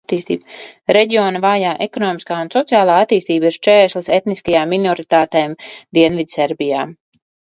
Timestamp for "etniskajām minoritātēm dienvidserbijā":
4.17-6.81